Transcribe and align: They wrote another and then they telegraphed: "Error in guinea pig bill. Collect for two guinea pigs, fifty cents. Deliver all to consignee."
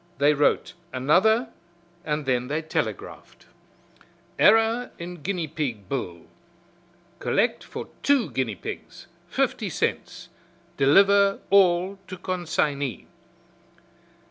They 0.17 0.33
wrote 0.33 0.73
another 0.91 1.49
and 2.03 2.25
then 2.25 2.47
they 2.47 2.63
telegraphed: 2.63 3.45
"Error 4.39 4.89
in 4.97 5.21
guinea 5.21 5.47
pig 5.47 5.87
bill. 5.87 6.21
Collect 7.19 7.63
for 7.63 7.87
two 8.01 8.31
guinea 8.31 8.55
pigs, 8.55 9.05
fifty 9.27 9.69
cents. 9.69 10.29
Deliver 10.75 11.39
all 11.51 11.99
to 12.07 12.17
consignee." 12.17 13.05